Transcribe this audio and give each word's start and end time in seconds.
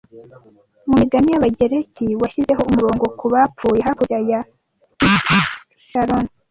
Mu 0.87 0.93
migani 1.01 1.29
y'Abagereki 1.31 2.05
washyizeho 2.21 2.61
umurongo 2.69 3.05
ku 3.19 3.25
bapfuye 3.33 3.79
hakurya 3.87 4.19
ya 4.29 4.39
Styx 4.45 5.83
Charon 5.89 6.25